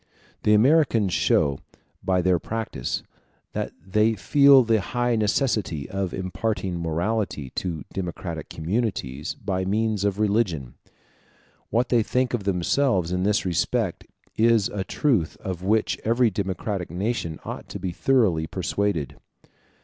The 0.41 0.55
Americans 0.55 1.13
show, 1.13 1.59
by 2.01 2.23
their 2.23 2.39
practice, 2.39 3.03
that 3.53 3.71
they 3.85 4.15
feel 4.15 4.63
the 4.63 4.81
high 4.81 5.15
necessity 5.15 5.87
of 5.87 6.11
imparting 6.11 6.79
morality 6.81 7.51
to 7.57 7.83
democratic 7.93 8.49
communities 8.49 9.35
by 9.35 9.63
means 9.63 10.03
of 10.03 10.17
religion. 10.19 10.73
What 11.69 11.89
they 11.89 12.01
think 12.01 12.33
of 12.33 12.45
themselves 12.45 13.11
in 13.11 13.21
this 13.21 13.45
respect 13.45 14.07
is 14.35 14.69
a 14.69 14.83
truth 14.83 15.37
of 15.37 15.61
which 15.61 15.99
every 16.03 16.31
democratic 16.31 16.89
nation 16.89 17.37
ought 17.45 17.69
to 17.69 17.77
be 17.77 17.91
thoroughly 17.91 18.47
persuaded. 18.47 19.17